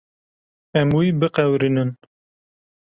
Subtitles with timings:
[0.79, 1.89] Em wî biqewirînin.